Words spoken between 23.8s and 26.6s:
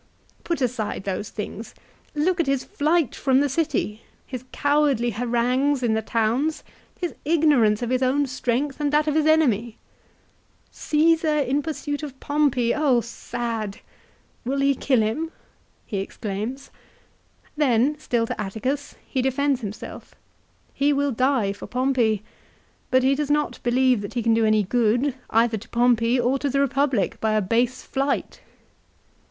that he can do any good either to Pompey or to the